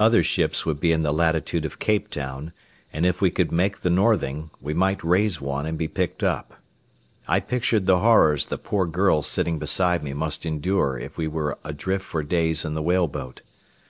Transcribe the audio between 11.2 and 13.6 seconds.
were adrift for days in the whale boat.